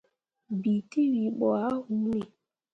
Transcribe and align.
Bii 0.61 0.81
tewii 0.91 1.33
ɓo 1.37 1.47
ah 1.65 1.77
hunni. 1.85 2.19